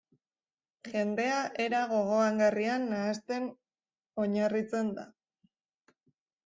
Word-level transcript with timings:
Jendea 0.93 1.35
era 1.67 1.81
gogoangarrian 1.91 2.89
nahasten 2.95 3.47
oinarritzen 4.27 4.93
da. 5.01 5.11